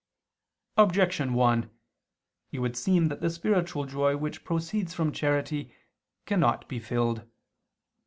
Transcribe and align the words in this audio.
Objection 0.77 1.35
1: 1.35 1.69
It 2.51 2.57
would 2.57 2.75
seem 2.75 3.07
that 3.09 3.21
the 3.21 3.29
spiritual 3.29 3.85
joy 3.85 4.17
which 4.17 4.43
proceeds 4.43 4.95
from 4.95 5.11
charity 5.11 5.75
cannot 6.25 6.67
be 6.67 6.79
filled. 6.79 7.21